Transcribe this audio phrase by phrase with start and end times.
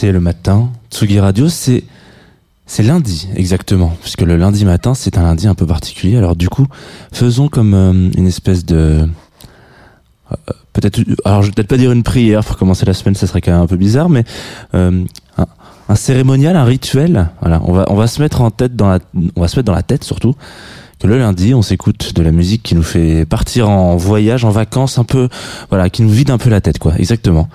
[0.00, 0.70] C'est le matin.
[0.92, 1.82] Tsugi Radio, c'est
[2.66, 6.16] c'est lundi exactement, puisque le lundi matin c'est un lundi un peu particulier.
[6.16, 6.68] Alors du coup,
[7.12, 9.08] faisons comme euh, une espèce de
[10.30, 10.36] euh,
[10.72, 13.40] peut-être alors je vais peut-être pas dire une prière pour commencer la semaine, ça serait
[13.40, 14.22] quand même un peu bizarre, mais
[14.74, 15.04] euh,
[15.88, 17.30] un, cérémonial, un rituel.
[17.40, 19.82] Voilà, on va on va se mettre en tête on va se mettre dans la
[19.82, 20.36] tête surtout
[21.06, 24.98] le lundi, on s'écoute de la musique qui nous fait partir en voyage, en vacances,
[24.98, 25.28] un peu,
[25.68, 27.48] voilà, qui nous vide un peu la tête, quoi, exactement.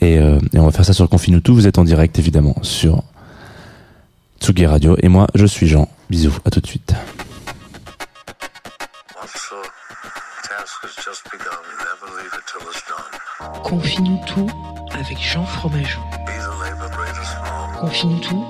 [0.00, 1.54] Et, euh, on va faire ça sur Confine tout.
[1.54, 3.02] Vous êtes en direct, évidemment, sur
[4.40, 4.96] Tsugi Radio.
[5.02, 5.88] Et moi, je suis Jean.
[6.10, 6.94] Bisous, à tout de suite.
[13.64, 14.46] Confine tout
[14.92, 16.00] avec Jean Fromageau.
[17.80, 18.44] Confine tout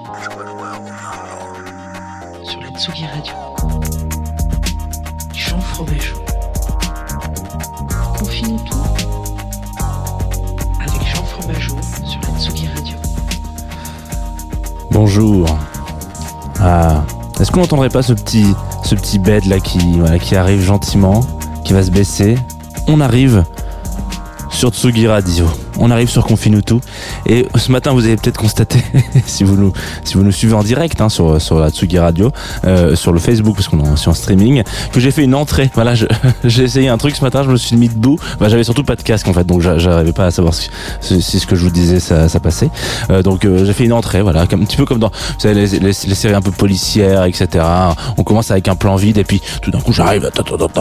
[2.45, 3.96] sur la Tsugi Radio.
[5.77, 5.85] Tout
[10.81, 12.97] avec Jean Fromageau sur la Tsugi Radio.
[14.91, 15.59] Bonjour.
[16.61, 17.05] Ah,
[17.39, 21.21] est-ce qu'on n'entendrait pas ce petit, bed là qui, qui arrive gentiment,
[21.63, 22.39] qui va se baisser?
[22.87, 23.45] On arrive
[24.49, 25.47] sur Tsugi Radio.
[25.79, 26.75] On arrive sur Confinutu.
[27.27, 28.83] Et ce matin, vous avez peut-être constaté,
[29.27, 29.73] si vous nous,
[30.05, 32.31] si vous nous suivez en direct hein, sur, sur la Tsugi Radio,
[32.65, 35.71] euh, sur le Facebook, parce qu'on est en streaming, que j'ai fait une entrée.
[35.75, 35.95] Voilà,
[36.45, 38.19] j'ai essayé un truc ce matin, je me suis mis debout.
[38.41, 40.69] Bah, j'avais surtout pas de casque en fait, donc j'a- j'arrivais pas à savoir si,
[41.01, 42.71] si, ce que je vous disais ça, ça passait.
[43.11, 45.49] Euh, donc euh, j'ai fait une entrée, voilà, comme, un petit peu comme dans vous
[45.49, 47.65] les, les, les séries un peu policières, etc.
[48.17, 50.31] On commence avec un plan vide et puis tout d'un coup j'arrive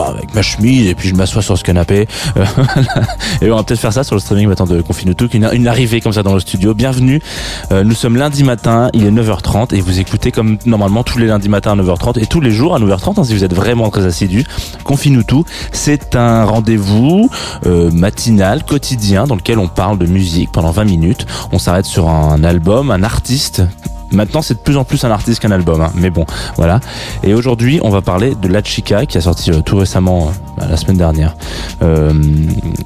[0.07, 2.07] avec ma chemise et puis je m'assois sur ce canapé.
[3.41, 6.13] Et on va peut-être faire ça sur le streaming maintenant Confinuto, une, une arrivée comme
[6.13, 6.73] ça dans le studio.
[6.73, 7.22] Bienvenue.
[7.72, 11.28] Euh, nous sommes lundi matin, il est 9h30 et vous écoutez comme normalement tous les
[11.28, 13.90] lundis matins à 9h30 et tous les jours à 9h30 hein, si vous êtes vraiment
[13.90, 14.45] très assidus.
[14.84, 17.29] Confinuto, c'est un rendez-vous
[17.66, 21.25] euh, matinal, quotidien, dans lequel on parle de musique pendant 20 minutes.
[21.51, 23.63] On s'arrête sur un album, un artiste.
[24.12, 26.25] Maintenant, c'est de plus en plus un artiste qu'un album, hein, mais bon,
[26.57, 26.79] voilà.
[27.24, 30.31] Et aujourd'hui, on va parler de La Chica, qui a sorti euh, tout récemment,
[30.69, 31.35] la semaine dernière,
[31.81, 32.11] euh,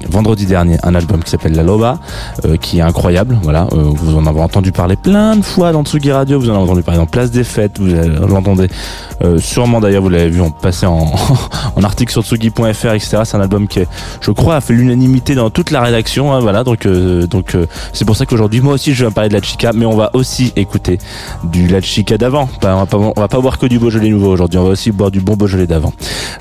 [0.08, 1.98] vendredi dernier, un album qui s'appelle La Loba,
[2.44, 3.38] euh, qui est incroyable.
[3.42, 6.38] Voilà, Euh, vous en avez entendu parler plein de fois dans Tsugi Radio.
[6.40, 7.78] Vous en avez entendu parler dans Place des Fêtes.
[7.78, 8.68] Vous euh, l'entendez
[9.22, 10.02] euh, sûrement d'ailleurs.
[10.02, 11.12] Vous l'avez vu en passer en,
[11.82, 13.22] article sur Tsugi.fr, etc.
[13.24, 13.88] C'est un album qui, est,
[14.20, 16.32] je crois, a fait l'unanimité dans toute la rédaction.
[16.32, 19.28] hein, voilà, donc euh, donc euh, c'est pour ça qu'aujourd'hui, moi aussi, je vais parler
[19.28, 20.98] de La Chica, mais on va aussi écouter
[21.44, 22.48] du La Chica d'avant.
[22.62, 24.58] On va pas on va pas boire que du Beaujolais nouveau aujourd'hui.
[24.58, 25.92] On va aussi boire du bon Beaujolais d'avant.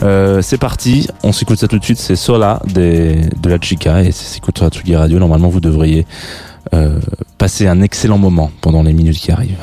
[0.02, 1.08] Euh, c'est parti.
[1.32, 2.00] S'écoute ça tout de suite.
[2.00, 5.20] C'est Sola de La Chica et c'est s'écoute sur la Radio.
[5.20, 6.06] Normalement, vous devriez
[6.74, 7.00] euh,
[7.38, 9.58] passer un excellent moment pendant les minutes qui arrivent.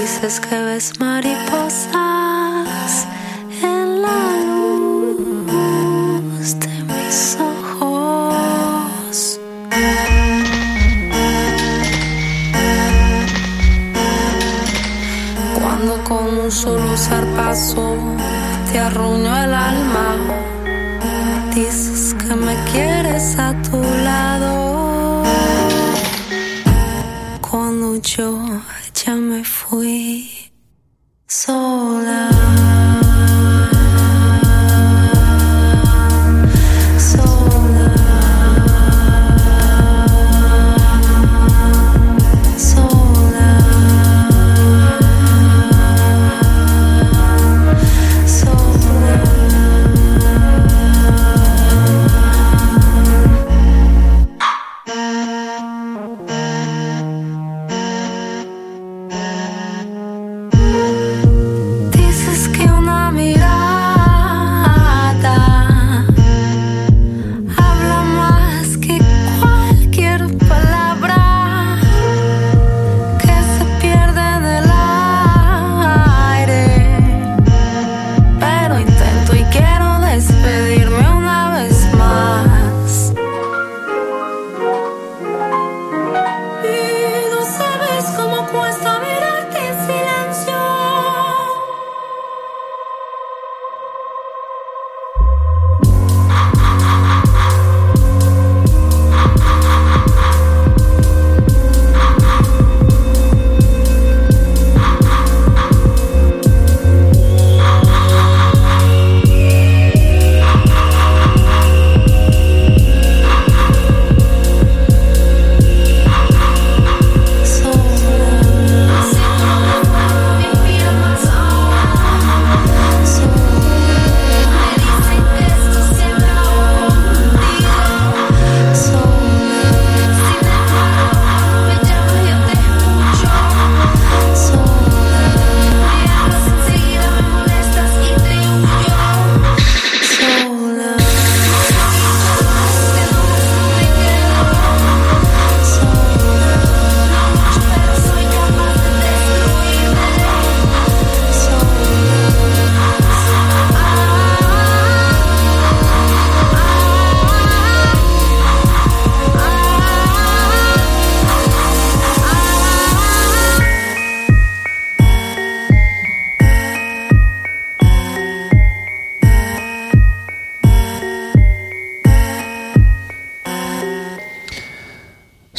[0.00, 1.37] Dices que ves mariposas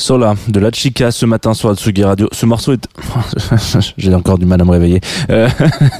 [0.09, 2.27] Sola de la Chica ce matin sur Atsugi Radio.
[2.31, 2.87] Ce morceau est,
[3.97, 5.01] j'ai encore du mal à me réveiller.
[5.29, 5.47] Euh,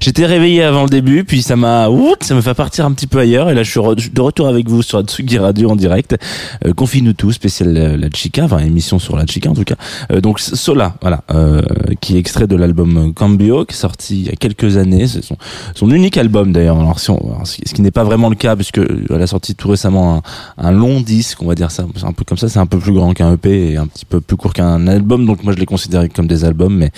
[0.00, 1.88] J'étais réveillé avant le début, puis ça m'a,
[2.20, 3.50] ça me fait partir un petit peu ailleurs.
[3.50, 6.16] Et là, je suis de retour avec vous sur Atsugi Radio en direct.
[6.64, 9.76] Euh, Confine-nous tout, spécial euh, la Chica, enfin émission sur la Chica en tout cas.
[10.12, 11.62] Euh, donc Sola, voilà, euh,
[12.00, 15.06] qui est extrait de l'album Cambio, qui est sorti il y a quelques années.
[15.06, 15.22] C'est
[15.74, 16.78] son, unique album d'ailleurs.
[16.78, 19.68] Alors, si on- ce qui n'est pas vraiment le cas, puisque elle a sorti tout
[19.68, 20.22] récemment
[20.58, 21.84] un, un long disque, on va dire ça.
[22.02, 24.20] Un peu comme ça, c'est un peu plus grand qu'un EP et un petit peu
[24.20, 25.26] plus court qu'un album.
[25.26, 26.90] Donc moi, je les considère comme des albums, mais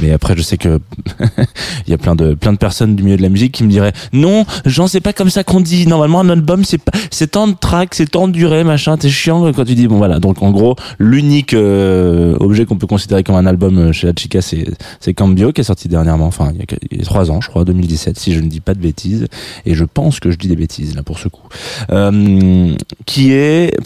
[0.00, 0.80] mais après, je sais que
[1.86, 3.70] il y a plein de plein de personnes du milieu de la musique qui me
[3.70, 5.86] diraient non, Jean, c'est pas comme ça qu'on dit.
[5.86, 8.96] Normalement, un album, c'est pas, c'est tant de tracks, c'est tant de durée, machin.
[8.96, 10.20] T'es chiant quand tu dis bon voilà.
[10.20, 14.12] Donc en gros, l'unique euh, objet qu'on peut considérer comme un album euh, chez la
[14.16, 14.66] Chica, c'est
[15.00, 18.18] c'est Cambio qui est sorti dernièrement, enfin il y, a, trois ans, je crois, 2017,
[18.18, 19.26] si je ne dis pas de bêtises.
[19.66, 21.48] Et je pense que je dis des bêtises là pour ce coup.
[21.90, 22.74] Euh,
[23.06, 23.76] qui est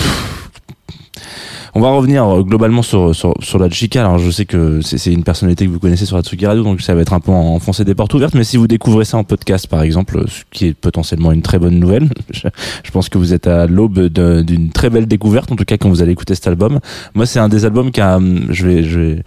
[1.74, 4.00] on va revenir euh, globalement sur, sur, sur la Chica.
[4.00, 6.94] Alors, je sais que c'est une personnalité que vous connaissez sur Atsugi Radio, donc ça
[6.94, 8.34] va être un peu enfoncer des portes ouvertes.
[8.34, 11.58] Mais si vous découvrez ça en podcast, par exemple, ce qui est potentiellement une très
[11.58, 15.64] bonne nouvelle, je, pense que vous êtes à l'aube d'une très belle découverte, en tout
[15.64, 16.80] cas quand vous allez écouter cet album.
[17.14, 19.22] Moi, c'est un des albums qui a, hum, je vais, je vais,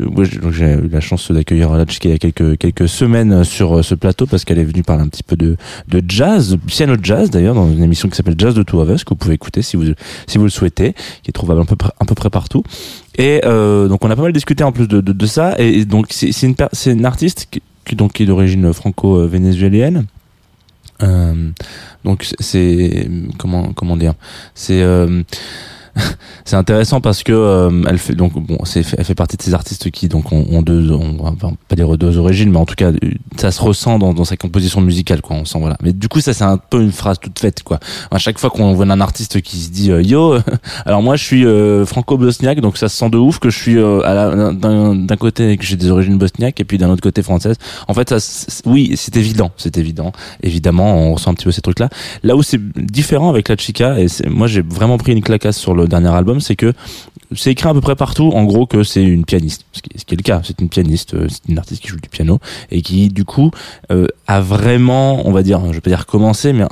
[0.00, 3.78] euh, j'ai eu la chance d'accueillir la Chica il y a quelques, quelques semaines sur
[3.78, 5.56] euh, ce plateau parce qu'elle est venue parler un petit peu de,
[5.88, 9.04] de jazz, piano jazz d'ailleurs, dans une émission qui s'appelle Jazz de Two of Us,
[9.04, 9.84] que vous pouvez écouter si vous,
[10.26, 12.62] si vous le souhaitez, qui est trouvable un peu, un peu près partout.
[13.16, 15.54] Et euh, donc on a pas mal discuté en plus de, ça.
[15.58, 16.54] Et, donc c'est une,
[16.86, 17.48] une artiste
[17.84, 20.06] qui, donc qui est d'origine franco-vénézuélienne.
[21.02, 21.50] Euh,
[22.04, 24.14] donc c'est- c'est comment comment dire?
[24.54, 25.22] C'est euh,
[26.44, 29.54] c'est intéressant parce que euh, elle fait donc bon c'est elle fait partie de ces
[29.54, 32.66] artistes qui donc ont, ont deux ont, on va pas dire deux origines mais en
[32.66, 32.90] tout cas
[33.36, 35.76] ça se ressent dans, dans sa composition musicale quoi on sent voilà.
[35.82, 37.80] Mais du coup ça c'est un peu une phrase toute faite quoi.
[38.10, 40.38] À chaque fois qu'on voit un artiste qui se dit euh, yo
[40.86, 43.78] alors moi je suis euh, franco-bosniaque donc ça se sent de ouf que je suis
[43.78, 47.56] euh, d'un côté que j'ai des origines bosniaques et puis d'un autre côté française.
[47.88, 50.12] En fait ça oui c'est évident c'est évident.
[50.42, 51.88] Évidemment on ressent un petit peu ces trucs là
[52.22, 55.74] là où c'est différent avec la chica et moi j'ai vraiment pris une clacasse sur
[55.74, 56.72] le dernier album c'est que
[57.34, 60.16] c'est écrit à peu près partout en gros que c'est une pianiste ce qui, est,
[60.16, 62.38] le cas c'est une pianiste euh, c'est une artiste qui joue du piano
[62.70, 63.50] et qui du coup
[63.90, 66.64] euh, a vraiment on va dire je vais pas dire commencé mais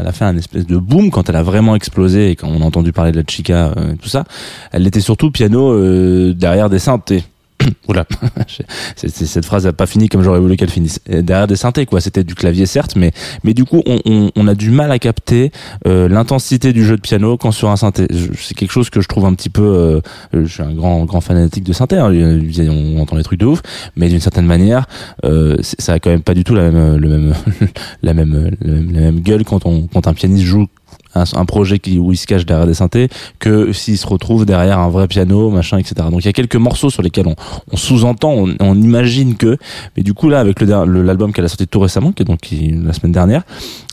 [0.00, 2.62] elle a fait un espèce de boom quand elle a vraiment explosé et quand on
[2.62, 4.24] a entendu parler de la chica euh, et tout ça.
[4.72, 7.24] Elle était surtout piano euh, derrière des synthés.
[7.88, 8.06] Oula,
[8.96, 11.00] cette phrase n'a pas fini comme j'aurais voulu qu'elle finisse.
[11.08, 12.00] Derrière des synthés, quoi.
[12.00, 13.12] C'était du clavier, certes, mais
[13.44, 15.50] mais du coup, on, on, on a du mal à capter
[15.86, 18.06] euh, l'intensité du jeu de piano quand sur un synthé.
[18.36, 19.62] C'est quelque chose que je trouve un petit peu.
[19.62, 20.00] euh,
[20.34, 21.96] euh, je suis un grand grand fanatique de synthé.
[21.96, 22.10] hein.
[22.12, 23.62] On entend des trucs de ouf,
[23.96, 24.86] mais d'une certaine manière,
[25.24, 27.34] euh, ça a quand même pas du tout la même le même
[28.02, 30.66] la même la même, la même gueule quand on quand un pianiste joue
[31.14, 34.46] un, un projet qui où il se cache derrière des synthés que s'il se retrouve
[34.46, 37.34] derrière un vrai piano machin etc donc il y a quelques morceaux sur lesquels on,
[37.72, 39.56] on sous-entend on, on imagine que
[39.96, 42.40] mais du coup là avec le l'album qu'elle a sorti tout récemment qui est donc
[42.40, 43.42] qui- la semaine dernière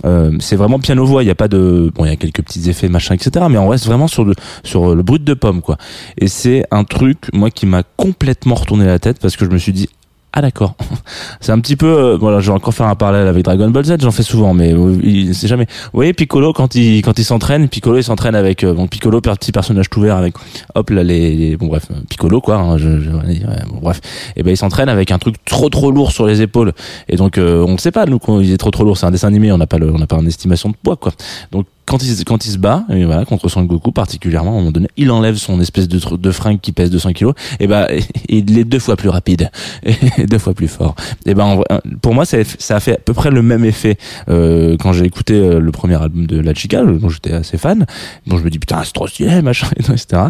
[0.06, 1.24] euh, c'est vraiment piano voix.
[1.24, 3.58] Il y a pas de bon il y a quelques petits effets machin etc mais
[3.58, 4.34] on reste vraiment sur le
[4.64, 5.78] sur le brut de pomme quoi.
[6.18, 9.58] Et c'est un truc moi qui m'a complètement retourné la tête parce que je me
[9.58, 9.90] suis dit
[10.38, 10.76] ah d'accord.
[11.42, 13.84] C'est un petit peu euh, voilà, je vais encore faire un parallèle avec Dragon Ball
[13.86, 15.66] Z, j'en fais souvent mais euh, il c'est jamais.
[15.86, 19.20] Vous voyez Piccolo quand il quand il s'entraîne, Piccolo il s'entraîne avec euh, bon Piccolo
[19.20, 20.36] petit personnage tout vert avec
[20.76, 23.40] hop là les, les- bon bref, Piccolo quoi, hein, je, je- ouais,
[23.70, 24.00] bon, bref.
[24.36, 26.74] Et ben il s'entraîne avec un truc trop trop lourd sur les épaules
[27.10, 29.06] et donc euh, on ne sait pas nous quand il est trop trop lourd, c'est
[29.08, 31.12] un dessin animé, on n'a pas le on n'a pas une estimation de poids quoi.
[31.52, 34.58] Donc quand il, quand il se bat, et voilà, contre Son Goku particulièrement, à un
[34.58, 37.88] moment donné, il enlève son espèce de, de fringue qui pèse 200 kilos, et ben,
[38.30, 39.50] il est deux fois plus rapide,
[39.84, 39.96] et
[40.28, 40.96] deux fois plus fort.
[41.26, 41.66] Et ben, en vrai,
[42.02, 43.98] pour moi, ça, ça a fait à peu près le même effet
[44.30, 47.86] euh, quand j'ai écouté euh, le premier album de La Chica, dont j'étais assez fan.
[48.26, 50.24] Bon, je me dis putain, c'est trop stylé, machin, etc.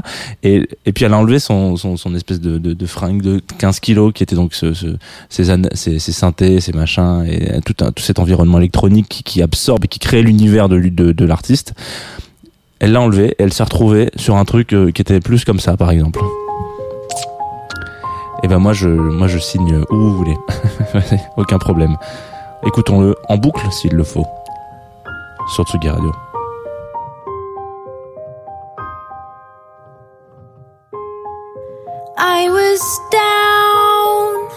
[0.44, 3.42] Et, et puis elle a enlevé son, son, son espèce de, de, de fringue de
[3.58, 4.96] 15 kilos qui était donc ce, ce,
[5.30, 9.42] ces, ces, ces synthés, ces machins, et tout, un, tout cet environnement électronique qui, qui
[9.42, 11.47] absorbe et qui crée l'univers de, de, de l'artiste.
[12.80, 15.60] Elle l'a enlevé, et elle s'est retrouvée sur un truc euh, qui était plus comme
[15.60, 16.20] ça, par exemple.
[18.44, 20.38] Et ben moi je, moi je signe où vous voulez,
[21.38, 21.98] aucun problème.
[22.66, 24.26] Écoutons-le en boucle s'il le faut,
[25.56, 26.12] sur Tsugi Radio.
[32.20, 34.50] I was down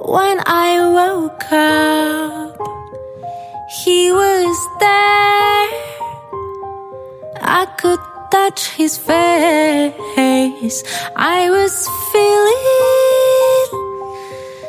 [0.00, 2.58] when I woke up.
[3.84, 5.15] He was there.
[7.46, 8.00] I could
[8.30, 10.82] touch his face.
[11.16, 12.66] I was feeling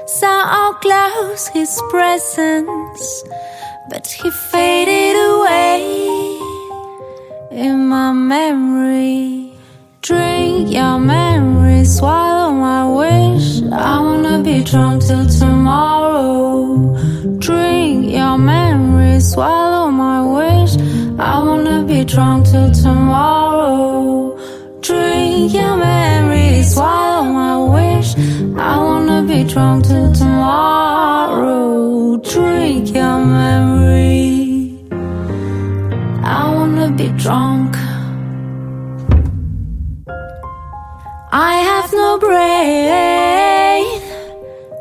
[0.06, 3.24] so close his presence,
[3.90, 5.82] but he faded away
[7.52, 9.54] in my memory.
[10.02, 13.64] Drink your memory, swallow my wish.
[13.72, 16.96] I wanna be drunk till tomorrow.
[17.40, 20.47] Drink your memory, swallow my wish.
[21.20, 24.38] I wanna be drunk till tomorrow.
[24.82, 28.14] Drink your memory, swallow my wish.
[28.56, 32.18] I wanna be drunk till tomorrow.
[32.18, 34.78] Drink your memory.
[36.24, 37.76] I wanna be drunk.
[41.32, 44.02] I have no brain,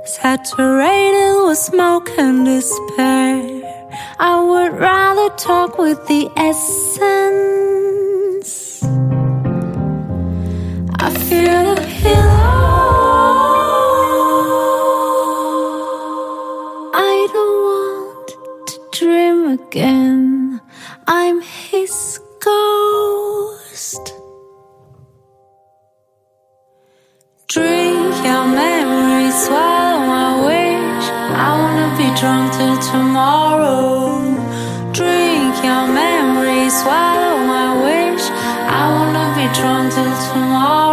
[0.04, 3.35] saturated with smoke and despair.
[4.18, 7.02] I would rather talk with the essence.
[10.98, 12.75] I feel the pillow.
[36.80, 38.24] Swallow my wish.
[38.80, 40.85] I wanna be drunk till tomorrow.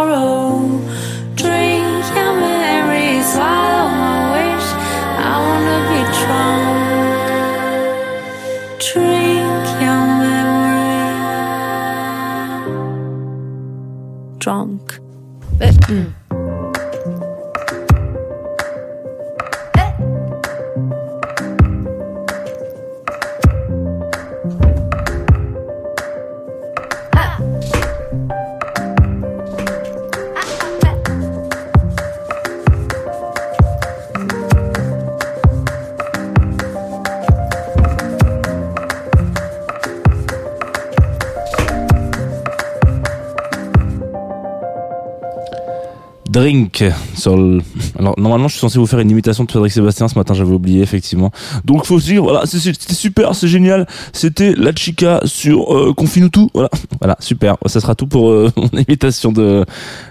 [46.34, 46.84] Drink
[47.16, 47.60] sur le...
[47.96, 50.52] Alors normalement je suis censé vous faire une imitation de Frédéric Sébastien ce matin j'avais
[50.52, 51.30] oublié effectivement.
[51.64, 53.86] Donc faut se dire voilà c'était super c'est génial.
[54.12, 55.94] C'était la chica sur euh,
[56.32, 56.50] tout.
[56.52, 56.70] Voilà.
[57.00, 57.56] Voilà super.
[57.66, 59.64] Ça sera tout pour euh, mon imitation de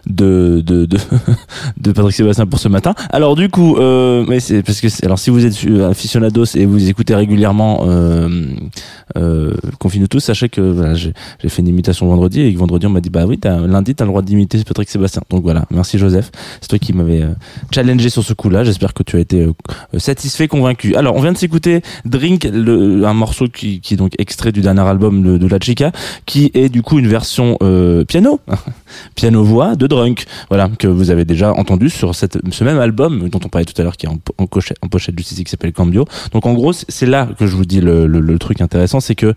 [0.05, 2.95] de de de, Patrick Sébastien pour ce matin.
[3.09, 6.87] Alors du coup euh, mais c'est parce que alors si vous êtes aficionados et vous
[6.87, 8.29] écoutez régulièrement euh,
[9.17, 11.13] euh, Confine tout sachez que voilà, j'ai
[11.47, 14.09] fait une imitation vendredi et que vendredi on m'a dit bah oui lundi t'as le
[14.09, 15.21] droit d'imiter Patrick Sébastien.
[15.29, 15.65] Donc voilà.
[15.69, 15.97] Merci
[16.61, 17.33] C'est toi qui m'avais euh,
[17.73, 19.53] challengé sur ce coup là j'espère que tu as été euh,
[19.93, 20.95] euh, satisfait convaincu.
[20.95, 25.37] Alors on vient de s'écouter Drink un morceau qui, est donc extrait du dernier album
[25.37, 25.91] de, La Chica
[26.25, 27.57] qui est du coup une version
[28.07, 28.39] piano
[29.15, 29.43] piano.
[29.43, 30.25] Voix de Drunk.
[30.49, 33.83] Voilà que vous avez déjà entendu sur ce même album dont on parlait tout à
[33.83, 36.05] l'heure qui est en, en, en pochette du site qui s'appelle Cambio.
[36.31, 39.33] Donc en gros c'est là que je vous dis le, truc intéressant c'est que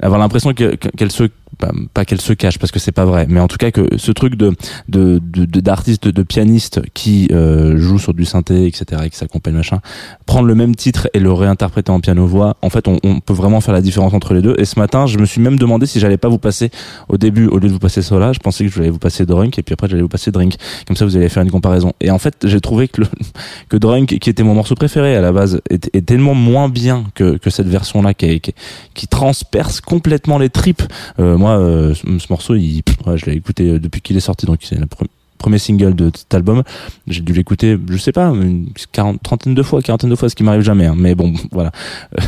[0.00, 1.24] avoir l'impression que- que- qu'elle se
[1.58, 3.96] pas, pas qu'elle se cache parce que c'est pas vrai mais en tout cas que
[3.96, 4.52] ce truc de
[4.88, 9.10] de de- de- d'artiste de, de pianiste qui euh, joue sur du synthé etc et
[9.10, 9.80] qui s'accompagne machin
[10.26, 13.32] prendre le même titre et le réinterpréter en piano voix en fait on, on peut
[13.32, 14.54] vraiment faire la différence entre les deux.
[14.58, 16.70] Et ce matin je me suis même demandé si j'allais pas vous passer
[17.08, 19.24] au début au lieu de vous passer Sola je pensais que je allais vous passer
[19.24, 20.54] Drunk et puis après j'allais vous passer Drink.
[20.86, 21.92] Comme ça vous allez faire une comparaison.
[22.00, 23.06] Et en fait j'ai trouvé que le,
[23.68, 27.36] que Drunk qui était mon morceau préféré à la base est, tellement moins bien que,
[27.36, 28.54] que cette version là qui, qui,
[28.94, 30.82] qui transperce complètement les tripes
[31.18, 32.82] euh, moi euh, ce, ce morceau il,
[33.14, 36.10] je l'ai écouté euh, depuis qu'il est sorti donc c'est le pre- premier single de
[36.14, 36.62] cet album.
[37.06, 40.34] J'ai dû l'écouter je sais pas une quarante, trentaine de fois quarantaine de fois ce
[40.34, 40.94] qui m'arrive jamais hein.
[40.96, 41.72] mais bon voilà.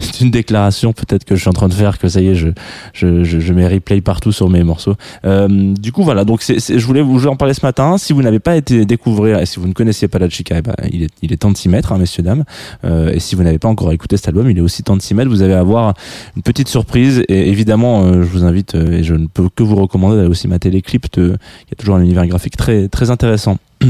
[0.00, 2.34] C'est une, déclaration peut-être que je suis en train de faire que ça y est
[2.34, 2.48] je
[2.92, 4.94] je, je, je mets replay partout sur mes morceaux.
[5.24, 6.24] Euh, du coup voilà.
[6.24, 7.98] Donc c'est, je voulais vous en parler ce matin.
[7.98, 10.62] Si vous n'avez pas été découvrir et si vous ne connaissiez pas la chica eh
[10.62, 12.44] ben, il est il est temps de s'y mettre hein, messieurs dames.
[12.84, 15.02] Euh, et si vous n'avez pas encore écouté cet album il est aussi temps de
[15.02, 15.30] s'y mettre.
[15.30, 15.94] Vous allez avoir
[16.36, 17.22] une petite surprise.
[17.28, 20.28] Et évidemment euh, je vous invite euh, et je ne peux que vous recommander d'aller
[20.28, 21.36] aussi mater les clips de
[21.82, 23.58] toujours un univers graphique très très intéressant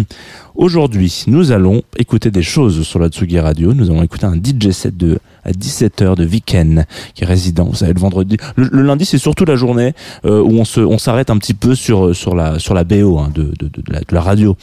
[0.54, 3.72] Aujourd'hui, nous allons écouter des choses sur la Tsugi Radio.
[3.72, 6.84] Nous allons écouter un DJ set de à 17h de Weekend
[7.14, 7.64] qui est résident.
[7.64, 9.94] Vous savez, le vendredi, le, lundi, c'est surtout la journée
[10.24, 13.18] euh, où on se, on s'arrête un petit peu sur sur la sur la BO
[13.18, 14.56] hein, de, de la radio.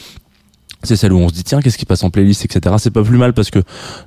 [0.83, 2.75] C'est celle où on se dit tiens qu'est-ce qui passe en playlist etc.
[2.79, 3.59] C'est pas plus mal parce que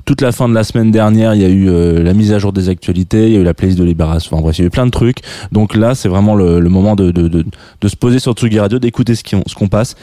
[0.07, 2.39] toute la fin de la semaine dernière il y a eu euh, la mise à
[2.39, 4.65] jour des actualités, il y a eu la playlist de Libération, enfin bref il y
[4.65, 5.19] a eu plein de trucs.
[5.53, 9.15] Donc là c'est vraiment le, moment de, de, de, se poser sur Tsugi Radio, d'écouter
[9.15, 9.97] ce qu'on ce qu'on passe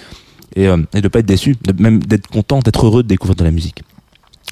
[0.56, 3.52] et, euh, et pas être déçu, même d'être content, d'être heureux de découvrir de la
[3.52, 3.84] musique.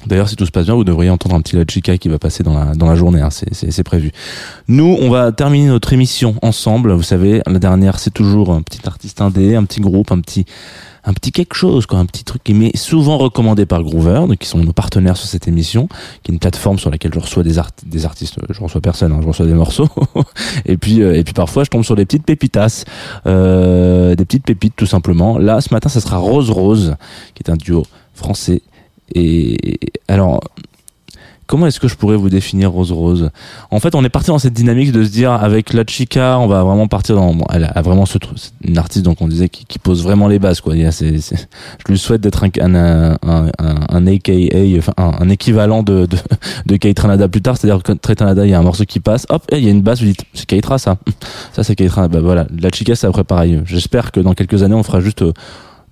[0.06, 2.44] D'ailleurs, si tout se passe bien, vous devriez entendre un petit La qui va passer
[2.44, 4.12] dans la, dans la journée, hein, c'est, prévu.
[4.68, 6.92] Nous, on va terminer notre émission ensemble.
[6.92, 10.46] Vous savez, la dernière, c'est toujours un petit artiste indé, un petit groupe, un petit,
[11.04, 14.46] un petit quelque chose, quoi, un petit truc qui m'est souvent recommandé par Groover, qui
[14.46, 15.88] sont nos partenaires sur cette émission,
[16.22, 19.18] qui est une plateforme sur laquelle je reçois des, des artistes, je reçois personne, hein,
[19.20, 19.88] je reçois des morceaux,
[20.64, 22.84] et puis euh, et puis parfois je tombe sur des petites pépitas,
[23.26, 25.38] euh, des petites pépites tout simplement.
[25.38, 26.94] Là, ce matin, ça sera Rose Rose,
[27.34, 27.84] qui est un duo
[28.14, 28.62] français.
[29.14, 30.40] Et alors,
[31.48, 33.30] comment est-ce que je pourrais vous définir Rose Rose?
[33.72, 36.46] En fait, on est parti dans cette dynamique de se dire avec la chica, on
[36.46, 37.34] va vraiment partir dans.
[37.34, 40.38] Bon, elle a vraiment ce truc, une artiste donc on disait qui, pose vraiment les
[40.38, 40.76] bases quoi.
[40.76, 43.50] Il y a, je lui souhaite d'être un un un,
[43.88, 46.18] un, AKA, enfin un, équivalent de de,
[46.66, 47.56] de Keitranada plus tard.
[47.56, 49.70] C'est-à-dire que Keitranada, il y a un morceau qui passe, hop, et il y a
[49.70, 50.98] une basse, vous dites c'est Keitra ça,
[51.52, 52.08] ça c'est Keitra.
[52.08, 53.62] Bah voilà, la chica c'est après pareil.
[53.64, 55.32] J'espère que dans quelques années on fera juste euh,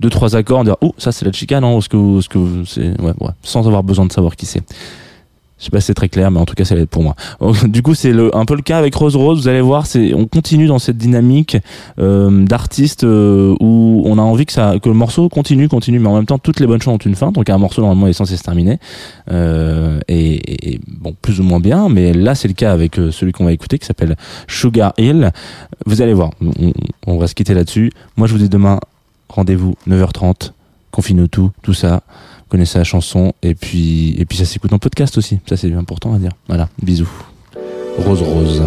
[0.01, 2.29] deux trois accords, on dira oh ça c'est la chica non, est-ce que vous- est-ce
[2.29, 4.63] que c'est ouais, ouais, sans avoir besoin de savoir qui c'est.
[5.59, 7.17] Je sais pas si c'est très clair, mais en tout cas, ça l'aide pour moi.
[7.69, 9.41] Du coup, c'est le, un peu le cas avec Rose Rose.
[9.41, 11.57] Vous allez voir, c'est, on continue dans cette dynamique
[11.99, 16.11] euh, d'artiste euh, où on a envie que ça, que le morceau continue, continue, mais
[16.11, 17.33] en même temps, toutes les bonnes choses ont une fin.
[17.33, 18.79] Donc, un morceau normalement est censé se terminer,
[19.31, 21.89] euh, et, et, bon, plus ou moins bien.
[21.89, 24.15] Mais là, c'est le cas avec euh, celui qu'on va écouter, qui s'appelle
[24.49, 25.33] Sugar Hill.
[25.87, 26.75] Vous allez voir, on,
[27.07, 27.93] on va se quitter là-dessus.
[28.19, 28.79] Moi, je vous dis demain,
[29.29, 30.53] rendez-vous 9h30,
[30.91, 32.03] confine tout, tout ça.
[32.49, 35.41] Connaissez la chanson et puis et puis ça s'écoute en podcast aussi.
[35.47, 36.33] Ça c'est important à dire.
[36.47, 36.69] Voilà.
[36.83, 37.11] Bisous.
[37.99, 38.63] Rose rose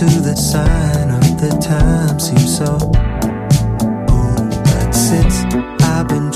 [0.00, 2.78] to the sign of the time seems so.
[4.08, 5.44] Oh, but since
[5.82, 6.32] I've been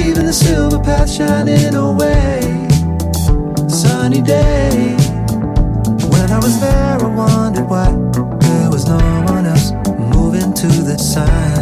[0.00, 2.40] in the silver path shining away.
[3.68, 4.96] Sunny day.
[6.12, 7.90] When I was there, I wondered why
[8.40, 9.72] there was no one else
[10.14, 11.55] moving to the sign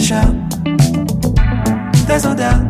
[0.00, 0.34] Shout.
[2.06, 2.69] There's no doubt.